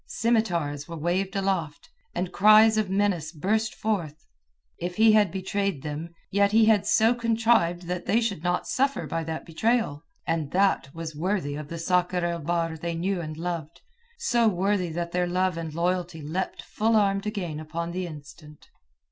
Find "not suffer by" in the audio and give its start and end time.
8.43-9.23